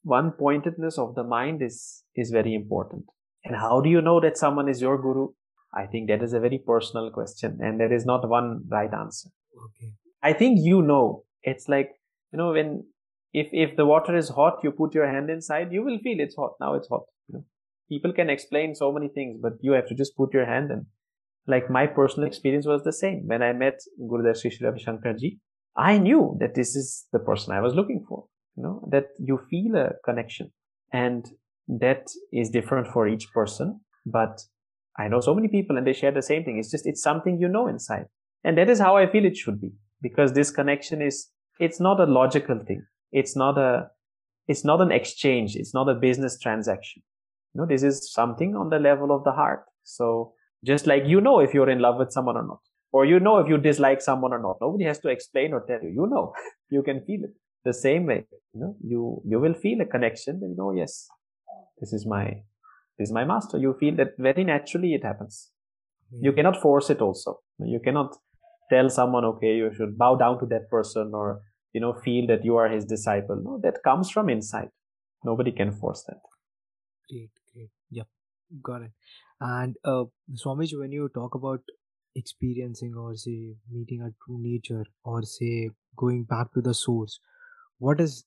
[0.03, 3.05] one pointedness of the mind is, is very important.
[3.45, 5.29] And how do you know that someone is your guru?
[5.75, 9.31] I think that is a very personal question and there is not one right answer.
[9.57, 9.93] Okay.
[10.23, 11.25] I think you know.
[11.43, 11.91] It's like,
[12.33, 12.85] you know, when
[13.33, 16.37] if if the water is hot you put your hand inside you will feel it's
[16.37, 16.53] hot.
[16.61, 17.45] Now it's hot you know?
[17.89, 20.87] people can explain so many things but you have to just put your hand in
[21.47, 23.23] like my personal experience was the same.
[23.27, 25.41] When i met gurudev sri Ravi
[25.77, 29.41] i knew that this is the person i was looking for you know that you
[29.51, 30.53] feel a connection.
[30.93, 31.25] And
[31.69, 34.43] that is different for each person but
[34.99, 36.59] i know so many people and they share the same thing.
[36.59, 38.07] It's just it's something you know inside.
[38.45, 42.01] And that is how i feel it should be because this connection is it's not
[42.01, 42.85] a logical thing.
[43.13, 43.91] It's not a
[44.49, 45.57] it's not an exchange.
[45.57, 47.03] It's not a business transaction.
[47.55, 49.65] You know this is something on the level of the heart.
[49.85, 50.35] So
[50.65, 52.61] just like you know if you're in love with someone or not
[52.93, 54.57] or you know if you dislike someone or not.
[54.61, 55.91] Nobody has to explain or tell you.
[55.91, 56.33] You know.
[56.71, 57.33] You can feel it
[57.67, 58.25] the same way.
[58.55, 61.07] You know you you will feel a connection and you know yes
[61.81, 62.25] this is my
[62.99, 63.59] this is my master.
[63.59, 65.51] You feel that very naturally it happens.
[66.21, 67.41] You cannot force it also.
[67.59, 68.17] You cannot
[68.75, 71.41] tell someone okay you should bow down to that person or
[71.73, 73.37] you know feel that you are his disciple.
[73.37, 74.71] No that comes from inside.
[75.25, 76.21] Nobody can force that.
[77.11, 77.71] Great great.
[77.91, 78.09] Yep
[78.63, 78.93] got it.
[79.41, 80.05] And uh
[80.43, 81.63] swamiji when you talk about
[82.15, 87.21] experiencing or say meeting a true nature or say going back to the source
[87.79, 88.25] what is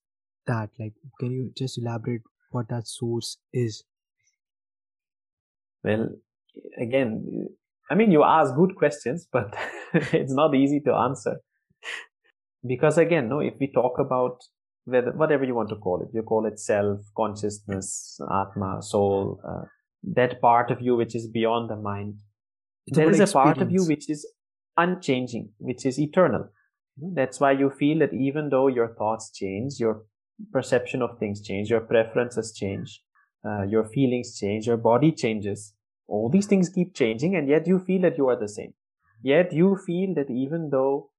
[0.47, 0.71] that?
[0.79, 3.84] Like can you just elaborate what that source is?
[5.84, 6.10] Well
[6.77, 7.49] again
[7.89, 9.56] i mean you ask good questions but
[9.93, 11.38] it's not easy to answer.
[12.67, 14.39] Because again no if we talk about
[14.86, 19.65] whether, whatever you want to call it you call it self consciousness atma soul uh,
[20.04, 22.15] that part of you which is beyond the mind
[22.88, 24.26] it's there is a part of you which is
[24.78, 26.50] unchanging which is eternal.
[26.98, 30.04] That's why you feel that even though your thoughts change your
[30.52, 33.02] perception of things change your preferences change
[33.48, 35.74] uh, your feelings change your body changes
[36.08, 38.74] all these things keep changing and yet you feel that you are the same
[39.22, 41.10] yet you feel that even though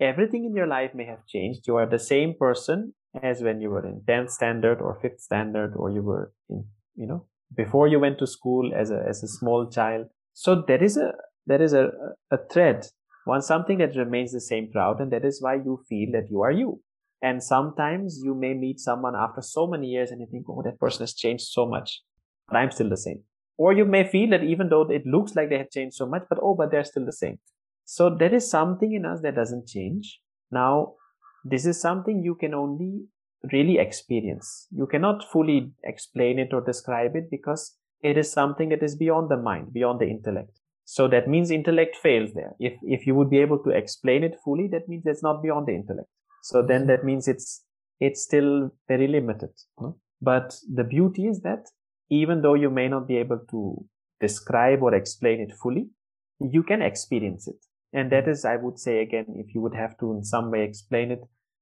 [0.00, 1.66] everything in your life may have changed.
[1.66, 5.74] You are the same person as when you were in 10th standard or 5th standard
[5.76, 6.64] or you were in,
[6.96, 10.06] you know, before you went to school as a, as a small child.
[10.32, 11.12] So there is a,
[11.46, 11.90] there is a,
[12.30, 12.86] a thread,
[13.24, 15.00] one something that remains the same throughout.
[15.00, 16.80] And that is why you feel that you are you.
[17.22, 20.78] And sometimes you may meet someone after so many years and you think, oh, that
[20.78, 22.02] person has changed so much,
[22.48, 23.22] but I'm still the same.
[23.60, 26.22] Or you may feel that even though it looks like they have changed so much,
[26.30, 27.38] but oh, but they're still the same.
[27.84, 30.18] So there is something in us that doesn't change.
[30.50, 30.94] Now,
[31.44, 33.02] this is something you can only
[33.52, 34.66] really experience.
[34.70, 39.30] You cannot fully explain it or describe it because it is something that is beyond
[39.30, 40.58] the mind, beyond the intellect.
[40.86, 42.54] So that means intellect fails there.
[42.58, 45.66] If, if you would be able to explain it fully, that means it's not beyond
[45.66, 46.08] the intellect.
[46.42, 47.62] So then that means it's,
[48.00, 49.50] it's still very limited.
[49.78, 49.98] No?
[50.22, 51.66] But the beauty is that
[52.10, 53.84] even though you may not be able to
[54.20, 55.88] describe or explain it fully,
[56.40, 57.56] you can experience it.
[57.92, 60.62] And that is, I would say again, if you would have to in some way
[60.62, 61.20] explain it,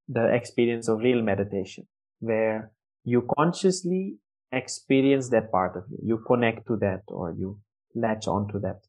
[0.09, 1.87] the experience of real meditation,
[2.21, 2.73] where
[3.05, 4.17] you consciously
[4.53, 5.99] experience that part of you.
[6.03, 7.61] You connect to that or you
[7.95, 8.81] latch onto that.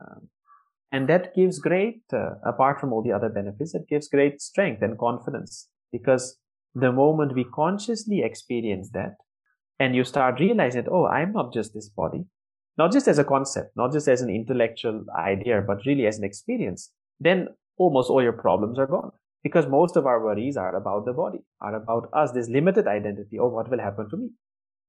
[0.00, 0.28] Um,
[0.92, 4.82] and that gives great, uh, apart from all the other benefits, it gives great strength
[4.82, 6.38] and confidence because
[6.74, 9.16] the moment we consciously experience that
[9.78, 12.24] and you start realizing that, oh, I'm not just this body,
[12.76, 16.24] not just as a concept, not just as an intellectual idea, but really as an
[16.24, 19.10] experience, then almost all your problems are gone.
[19.42, 23.38] Because most of our worries are about the body, are about us, this limited identity.
[23.38, 24.30] Oh, what will happen to me?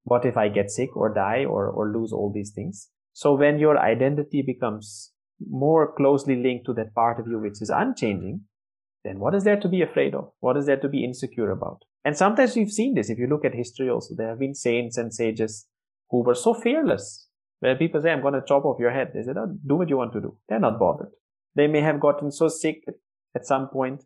[0.04, 2.89] What if I get sick or die or, or lose all these things?
[3.13, 5.12] So when your identity becomes
[5.49, 8.41] more closely linked to that part of you which is unchanging,
[9.03, 10.31] then what is there to be afraid of?
[10.39, 11.83] What is there to be insecure about?
[12.03, 13.09] And sometimes we've seen this.
[13.09, 15.67] If you look at history also, there have been saints and sages
[16.09, 17.27] who were so fearless
[17.59, 19.12] where people say, I'm going to chop off your head.
[19.13, 20.38] They said, oh, do what you want to do.
[20.47, 21.12] They're not bothered.
[21.55, 22.83] They may have gotten so sick
[23.35, 24.03] at some point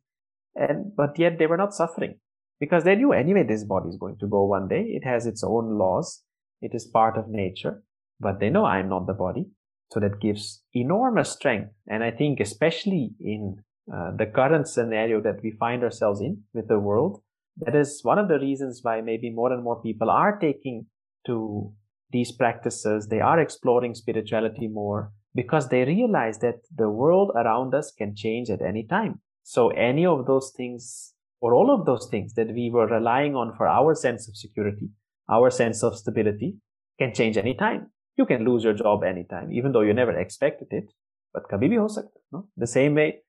[0.55, 2.19] and, but yet they were not suffering
[2.59, 4.83] because they knew anyway this body is going to go one day.
[4.87, 6.23] It has its own laws.
[6.61, 7.83] It is part of nature,
[8.19, 9.47] but they know I'm not the body.
[9.91, 11.71] So that gives enormous strength.
[11.87, 13.57] And I think especially in
[13.91, 17.21] uh, the current scenario that we find ourselves in with the world,
[17.57, 20.85] that is one of the reasons why maybe more and more people are taking
[21.25, 21.71] to
[22.11, 23.07] these practices.
[23.07, 28.49] They are exploring spirituality more because they realize that the world around us can change
[28.49, 29.19] at any time.
[29.43, 33.53] So any of those things or all of those things that we were relying on
[33.57, 34.89] for our sense of security,
[35.29, 36.55] our sense of stability
[36.97, 37.91] can change anytime.
[38.15, 40.93] You can lose your job anytime, even though you never expected it.
[41.33, 42.47] But kabhi bhi ho sakta, no?
[42.55, 43.23] The same way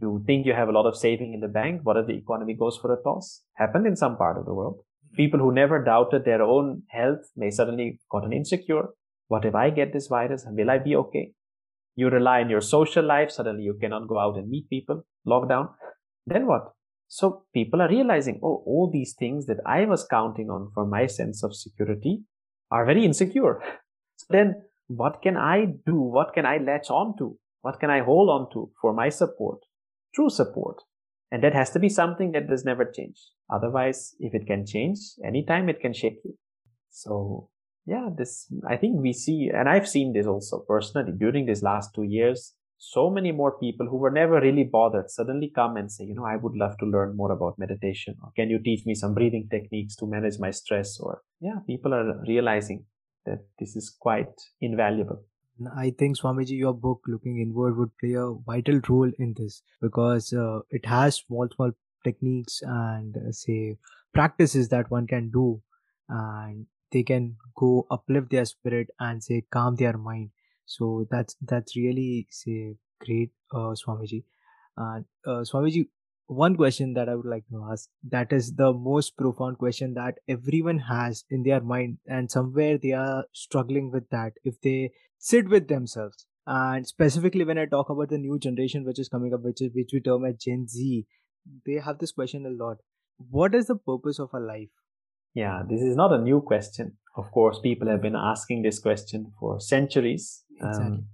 [0.00, 1.80] you think you have a lot of saving in the bank.
[1.82, 3.42] What if the economy goes for a toss?
[3.54, 4.76] Happened in some part of the world.
[4.76, 5.16] Mm-hmm.
[5.16, 8.88] People who never doubted their own health may suddenly gotten insecure.
[9.28, 10.46] What if I get this virus?
[10.48, 11.32] Will I be okay?
[11.96, 13.30] You rely on your social life.
[13.30, 15.02] Suddenly you cannot go out and meet people.
[15.26, 15.70] Lockdown.
[16.26, 16.72] Then what?
[17.08, 21.06] So people are realizing, oh, all these things that I was counting on for my
[21.06, 22.22] sense of security
[22.70, 23.60] are very insecure.
[24.16, 25.96] So then what can I do?
[26.00, 27.38] What can I latch on to?
[27.62, 29.58] What can I hold on to for my support?
[30.14, 30.82] True support.
[31.30, 33.18] And that has to be something that does never change.
[33.52, 36.36] Otherwise, if it can change, anytime it can shake you.
[36.90, 37.50] So
[37.86, 41.94] yeah, this, I think we see, and I've seen this also personally during these last
[41.94, 42.54] two years.
[42.76, 46.24] So many more people who were never really bothered suddenly come and say, you know,
[46.24, 48.16] I would love to learn more about meditation.
[48.22, 51.00] Or can you teach me some breathing techniques to manage my stress?
[51.00, 52.84] Or yeah, people are realizing
[53.26, 55.24] that this is quite invaluable.
[55.76, 60.32] I think Swamiji, your book Looking Inward would play a vital role in this because
[60.32, 61.72] uh, it has small, small
[62.04, 63.78] techniques and uh, say
[64.14, 65.60] practices that one can do,
[66.08, 70.30] and they can go uplift their spirit and say calm their mind.
[70.66, 74.24] So that's that's really say great, uh, Swamiji.
[74.76, 75.88] And uh, Swamiji,
[76.28, 80.18] one question that I would like to ask that is the most profound question that
[80.28, 85.48] everyone has in their mind, and somewhere they are struggling with that if they sit
[85.48, 86.26] with themselves.
[86.46, 89.70] And specifically, when I talk about the new generation which is coming up, which is
[89.74, 91.06] which we term as Gen Z,
[91.66, 92.76] they have this question a lot.
[93.30, 94.68] What is the purpose of a life?
[95.34, 96.96] Yeah, this is not a new question.
[97.16, 100.44] Of course, people have been asking this question for centuries.
[100.56, 100.86] Exactly.
[100.86, 101.06] Um,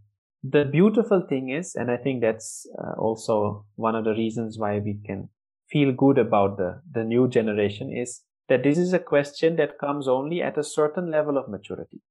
[0.46, 4.78] the beautiful thing is, and I think that's uh, also one of the reasons why
[4.78, 5.30] we can
[5.70, 10.06] feel good about the, the new generation is that this is a question that comes
[10.06, 12.02] only at a certain level of maturity.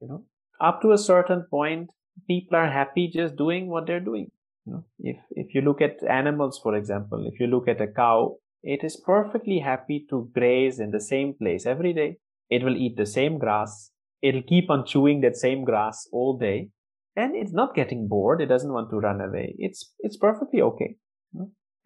[0.00, 0.24] You know,
[0.60, 1.90] up to a certain point,
[2.26, 4.32] people are happy just doing what they're doing.
[4.64, 7.86] You know, if, if you look at animals, for example, if you look at a
[7.86, 12.16] cow, it is perfectly happy to graze in the same place every day.
[12.50, 13.92] It will eat the same grass.
[14.22, 16.70] It'll keep on chewing that same grass all day
[17.16, 18.40] and it's not getting bored.
[18.40, 19.54] It doesn't want to run away.
[19.58, 20.96] It's it's perfectly okay.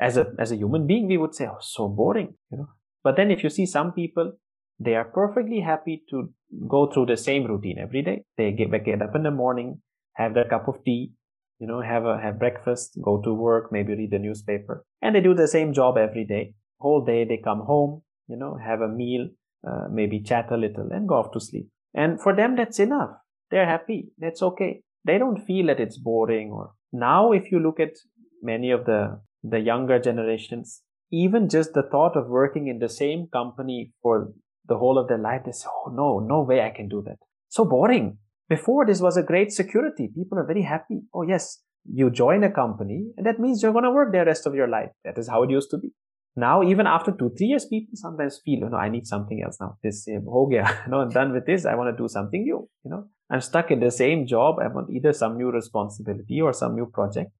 [0.01, 2.69] As a as a human being, we would say, "Oh, so boring," you know.
[3.05, 4.33] But then, if you see some people,
[4.79, 6.33] they are perfectly happy to
[6.69, 8.25] go through the same routine every day.
[8.37, 9.81] They get get up in the morning,
[10.15, 11.13] have their cup of tea,
[11.59, 15.21] you know, have a have breakfast, go to work, maybe read the newspaper, and they
[15.21, 16.55] do the same job every day.
[16.81, 19.29] Whole day, they come home, you know, have a meal,
[19.69, 21.69] uh, maybe chat a little, and go off to sleep.
[21.93, 23.11] And for them, that's enough.
[23.51, 24.13] They're happy.
[24.19, 27.97] That's okay they don't feel that it's boring or now if you look at
[28.43, 30.83] many of the, the younger generations,
[31.13, 34.33] even just the thought of working in the same company for
[34.67, 37.19] the whole of their life, they say, Oh, no, no way I can do that.
[37.49, 38.19] So boring.
[38.49, 40.09] Before this was a great security.
[40.13, 41.03] People are very happy.
[41.15, 44.47] Oh, yes, you join a company and that means you're going to work the rest
[44.47, 44.91] of your life.
[45.05, 45.93] That is how it used to be.
[46.41, 49.59] Now, even after two, three years, people sometimes feel, you know, I need something else
[49.61, 49.77] now.
[49.83, 50.67] This, uh, ho gaya.
[50.87, 51.67] you know, I'm done with this.
[51.67, 52.67] I want to do something new.
[52.85, 54.57] You know, I'm stuck in the same job.
[54.59, 57.31] I want either some new responsibility or some new project.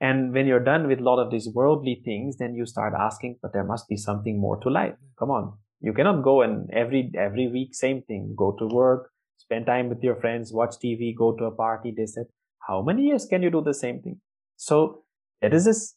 [0.00, 3.36] And when you're done with a lot of these worldly things, then you start asking,
[3.42, 4.94] but there must be something more to life.
[5.20, 5.52] Come on.
[5.80, 8.34] You cannot go and every, every week, same thing.
[8.36, 11.94] Go to work, spend time with your friends, watch TV, go to a party.
[11.96, 12.26] They said,
[12.66, 14.20] how many years can you do the same thing?
[14.56, 15.04] So
[15.40, 15.94] it is this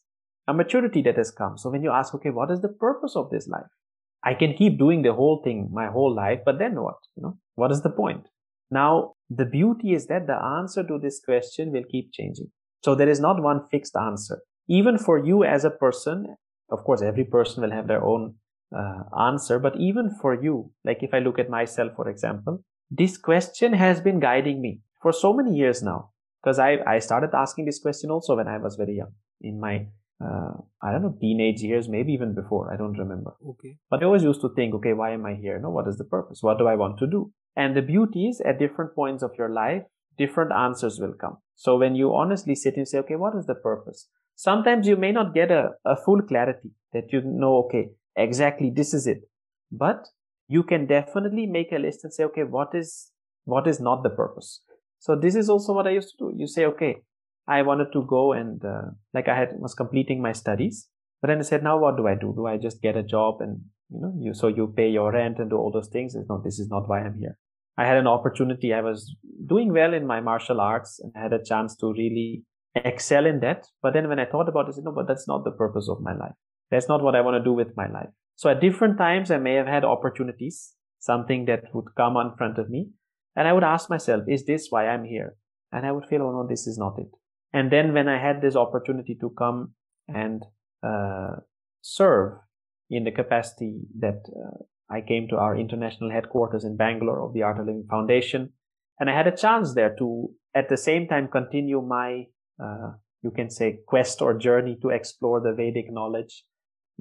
[0.48, 1.56] a maturity that has come.
[1.56, 3.70] So when you ask, okay, what is the purpose of this life?
[4.24, 6.96] I can keep doing the whole thing my whole life, but then what?
[7.16, 8.26] You know, what is the point?
[8.70, 12.50] Now, the beauty is that the answer to this question will keep changing.
[12.84, 14.40] So there is not one fixed answer.
[14.68, 16.36] Even for you as a person,
[16.70, 18.34] of course, every person will have their own
[18.74, 23.18] uh, answer, but even for you, like if I look at myself, for example, this
[23.18, 26.10] question has been guiding me for so many years now.
[26.42, 29.86] Because I, I started asking this question also when I was very young in my
[30.22, 30.52] uh,
[30.82, 32.72] I don't know, teenage years, maybe even before.
[32.72, 33.32] I don't remember.
[33.50, 33.76] Okay.
[33.90, 35.58] But I always used to think, okay, why am I here?
[35.58, 36.42] No, what is the purpose?
[36.42, 37.32] What do I want to do?
[37.56, 39.82] And the beauty is at different points of your life,
[40.18, 41.38] different answers will come.
[41.56, 44.08] So when you honestly sit and say, okay, what is the purpose?
[44.34, 48.94] Sometimes you may not get a, a full clarity that you know, okay, exactly this
[48.94, 49.22] is it.
[49.70, 50.06] But
[50.48, 53.10] you can definitely make a list and say, okay, what is,
[53.44, 54.60] what is not the purpose?
[54.98, 56.32] So this is also what I used to do.
[56.36, 56.96] You say, okay,
[57.46, 60.88] I wanted to go and uh, like I had was completing my studies,
[61.20, 62.32] but then I said, now what do I do?
[62.36, 65.38] Do I just get a job and you know you so you pay your rent
[65.38, 66.16] and do all those things?
[66.28, 67.36] No, this is not why I'm here.
[67.76, 68.72] I had an opportunity.
[68.72, 69.14] I was
[69.46, 73.66] doing well in my martial arts and had a chance to really excel in that.
[73.82, 75.88] But then when I thought about it, I said, no, but that's not the purpose
[75.88, 76.34] of my life.
[76.70, 78.08] That's not what I want to do with my life.
[78.36, 82.58] So at different times, I may have had opportunities, something that would come in front
[82.58, 82.90] of me.
[83.36, 85.36] And I would ask myself, is this why I'm here?
[85.70, 87.10] And I would feel, oh no, this is not it.
[87.52, 89.74] And then when I had this opportunity to come
[90.08, 90.42] and
[90.82, 91.36] uh,
[91.82, 92.38] serve
[92.90, 97.42] in the capacity that uh, I came to our international headquarters in Bangalore of the
[97.42, 98.52] Art of Living Foundation,
[98.98, 102.26] and I had a chance there to, at the same time, continue my,
[102.62, 102.92] uh,
[103.22, 106.44] you can say, quest or journey to explore the Vedic knowledge,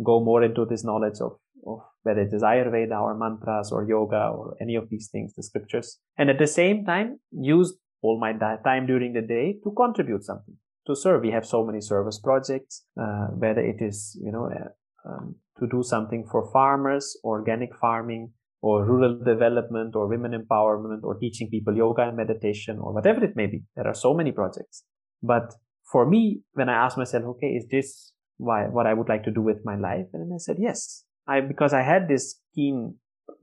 [0.03, 1.33] go more into this knowledge of,
[1.67, 5.43] of whether it is Ayurveda or mantras or yoga or any of these things, the
[5.43, 8.33] scriptures, and at the same time use all my
[8.63, 10.55] time during the day to contribute something
[10.87, 11.21] to serve.
[11.21, 15.67] We have so many service projects, uh, whether it is, you know, uh, um, to
[15.67, 18.31] do something for farmers, organic farming,
[18.61, 23.35] or rural development, or women empowerment, or teaching people yoga and meditation, or whatever it
[23.35, 23.63] may be.
[23.75, 24.83] There are so many projects.
[25.21, 25.53] But
[25.91, 29.31] for me, when I asked myself, okay, is this why, what I would like to
[29.31, 30.07] do with my life?
[30.13, 32.95] And then I said, yes, I, because I had this keen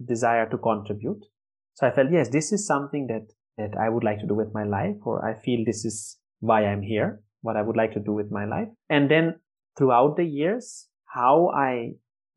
[0.04, 1.24] desire to contribute.
[1.74, 3.28] So I felt, yes, this is something that
[3.58, 6.64] that I would like to do with my life, or I feel this is why
[6.64, 8.68] I'm here, what I would like to do with my life.
[8.88, 9.40] And then
[9.76, 11.92] throughout the years, how I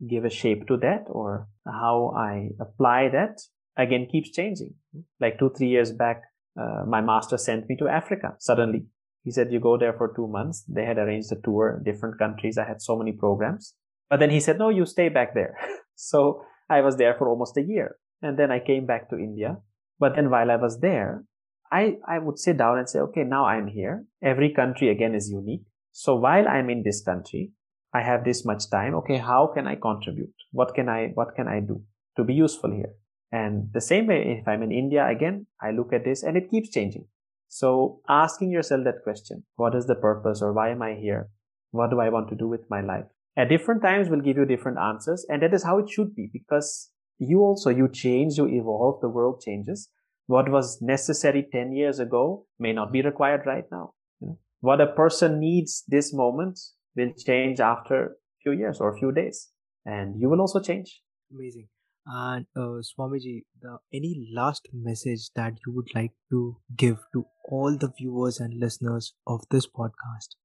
[0.07, 3.39] give a shape to that or how I apply that
[3.77, 4.73] again keeps changing.
[5.19, 6.23] Like two, three years back,
[6.59, 8.85] uh, my master sent me to Africa suddenly.
[9.23, 10.63] He said, you go there for two months.
[10.67, 12.57] They had arranged a tour, different countries.
[12.57, 13.75] I had so many programs.
[14.09, 15.55] But then he said, no, you stay back there.
[15.95, 17.97] so I was there for almost a year.
[18.23, 19.57] And then I came back to India
[20.01, 21.23] but then while I was there,
[21.71, 24.03] I, I would sit down and say, okay, now I'm here.
[24.21, 25.61] Every country again is unique.
[25.91, 27.51] So while I'm in this country,
[27.93, 28.95] I have this much time.
[28.95, 30.33] Okay, how can I contribute?
[30.51, 31.83] What can I, what can I do
[32.17, 32.93] to be useful here?
[33.31, 36.49] And the same way, if I'm in India again, I look at this and it
[36.49, 37.05] keeps changing.
[37.47, 41.29] So asking yourself that question, what is the purpose or why am I here?
[41.69, 43.05] What do I want to do with my life?
[43.37, 45.25] At different times will give you different answers.
[45.29, 46.89] And that is how it should be because
[47.21, 49.89] you also you change you evolve the world changes.
[50.27, 54.37] What was necessary 10 years ago may not be required right now you know?
[54.61, 56.59] what a person needs this moment
[56.95, 58.09] will change after a
[58.41, 59.49] few years or a few days
[59.85, 61.01] and you will also change.
[61.33, 61.67] Amazing.
[62.05, 67.77] And uh, swamiji the, any last message that you would like to give to all
[67.77, 70.35] the viewers and listeners of this podcast?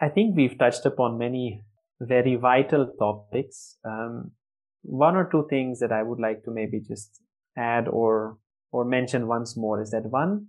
[0.00, 1.64] I think we've touched upon many
[2.00, 3.76] very vital topics.
[3.84, 4.32] Um,
[4.86, 7.20] one or two things that I would like to maybe just
[7.56, 8.38] add or
[8.72, 10.48] or mention once more is that one,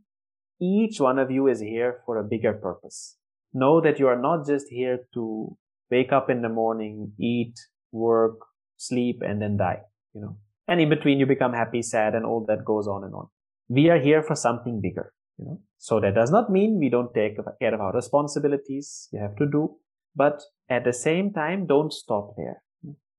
[0.59, 3.17] each one of you is here for a bigger purpose.
[3.53, 5.55] Know that you are not just here to
[5.89, 7.53] wake up in the morning, eat,
[7.91, 8.39] work,
[8.75, 9.81] sleep, and then die,
[10.13, 10.37] you know.
[10.67, 13.27] And in between you become happy, sad, and all that goes on and on.
[13.69, 15.61] We are here for something bigger, you know.
[15.77, 19.07] So that does not mean we don't take care of our responsibilities.
[19.11, 19.77] You have to do,
[20.15, 22.63] But at the same time, don't stop there.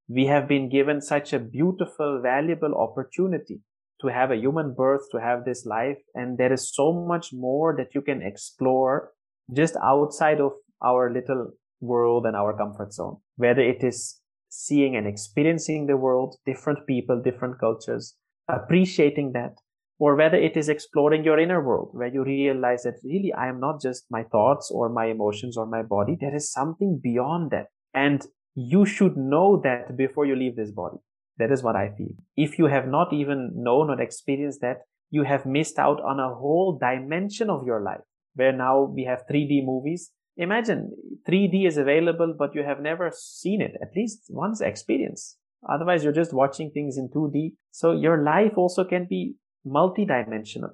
[0.08, 3.60] We have been given such a beautiful, valuable opportunity
[4.00, 5.98] to have a human birth, to have this life.
[6.14, 9.10] And there is so much more that you can explore
[9.54, 10.52] just outside of
[10.82, 16.36] our little world and our comfort zone, whether it is seeing and experiencing the world,
[16.46, 18.16] different people, different cultures,
[18.48, 19.56] appreciating that,
[19.98, 23.60] or whether it is exploring your inner world where you realize that really I am
[23.60, 26.16] not just my thoughts or my emotions or my body.
[26.18, 27.66] There is something beyond that.
[27.92, 28.24] And
[28.58, 30.96] you should know that before you leave this body.
[31.38, 32.10] That is what I feel.
[32.36, 34.78] If you have not even known or experienced that,
[35.10, 38.00] you have missed out on a whole dimension of your life
[38.34, 40.10] where now we have 3D movies.
[40.36, 40.90] Imagine
[41.28, 45.36] 3D is available, but you have never seen it, at least once experience.
[45.68, 47.52] Otherwise, you're just watching things in 2D.
[47.70, 49.34] So your life also can be
[49.64, 50.70] multidimensional.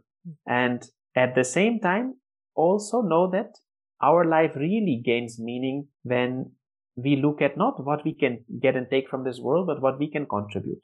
[0.46, 0.82] And
[1.14, 2.14] at the same time,
[2.54, 3.58] also know that
[4.02, 6.52] our life really gains meaning when
[6.96, 9.98] we look at not what we can get and take from this world, but what
[9.98, 10.82] we can contribute.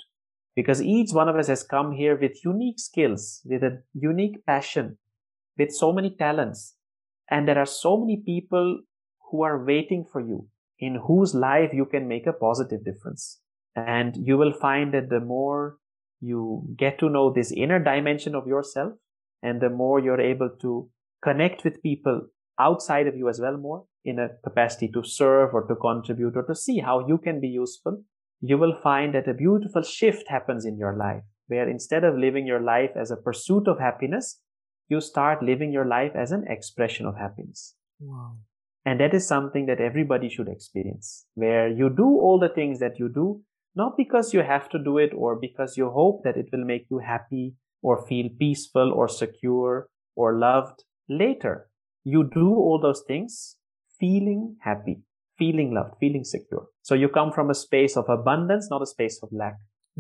[0.57, 4.99] Because each one of us has come here with unique skills, with a unique passion,
[5.57, 6.75] with so many talents.
[7.31, 8.81] And there are so many people
[9.31, 10.49] who are waiting for you
[10.81, 13.41] in whose life you can make a positive difference.
[13.77, 15.77] And you will find that the more
[16.21, 18.95] you get to know this inner dimension of yourself
[19.43, 20.91] and the more you're able to
[21.23, 22.27] connect with people
[22.61, 26.43] outside of you as well more in a capacity to serve or to contribute or
[26.45, 28.03] to see how you can be useful,
[28.41, 32.47] you will find that a beautiful shift happens in your life where instead of living
[32.47, 34.41] your life as a pursuit of happiness,
[34.89, 37.75] you start living your life as an expression of happiness.
[37.99, 38.37] Wow.
[38.85, 42.99] And that is something that everybody should experience where you do all the things that
[42.99, 43.43] you do
[43.77, 46.87] not because you have to do it or because you hope that it will make
[46.91, 51.70] you happy or feel peaceful or secure or loved later.
[52.05, 53.57] You do all those things
[53.99, 55.03] feeling happy,
[55.39, 56.67] feeling loved, feeling secure.
[56.83, 59.57] So you come from a space of abundance, not a space of lack.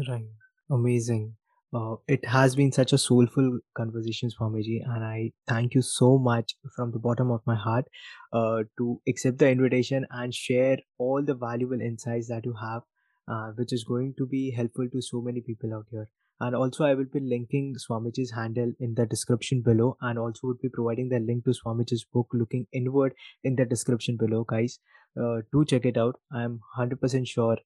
[0.08, 0.24] Right.
[0.70, 1.34] Amazing.
[1.72, 6.54] Uh, it has been such a soulful conversation, Swamiji, and I thank you so much
[6.74, 7.84] from the bottom of my heart
[8.32, 12.82] uh, to accept the invitation and share all the valuable insights that you have
[13.30, 16.08] uh, which is going to be helpful to so many people out here.
[16.40, 20.60] And also, I will be linking Swamiji's handle in the description below, and also would
[20.60, 23.14] be providing the link to Swamiji's book, Looking Inward,
[23.44, 24.78] in the description below, guys.
[25.20, 26.16] Uh, do check it out.
[26.32, 27.58] I'm 100% sure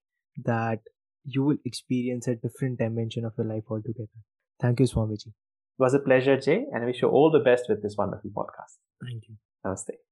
[0.44, 0.80] that
[1.24, 4.08] you will experience a different dimension of your life altogether.
[4.60, 5.28] Thank you, Swamiji.
[5.28, 8.30] It was a pleasure, Jay, and I wish you all the best with this wonderful
[8.30, 8.78] podcast.
[9.02, 9.36] Thank you.
[9.64, 10.04] Namaste.